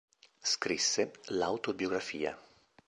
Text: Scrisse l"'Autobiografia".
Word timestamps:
Scrisse 0.51 1.11
l"'Autobiografia". 1.27 2.35